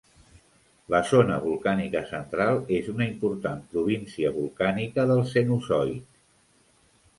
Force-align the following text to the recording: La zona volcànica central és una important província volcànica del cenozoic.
La 0.93 1.01
zona 1.09 1.35
volcànica 1.43 2.01
central 2.13 2.57
és 2.79 2.89
una 2.95 3.07
important 3.11 3.61
província 3.75 4.33
volcànica 4.41 5.09
del 5.15 5.25
cenozoic. 5.37 6.21